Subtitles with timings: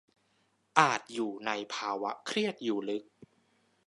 [0.79, 3.03] อาจอยู่ในภาวะเครียดอยู่ลึก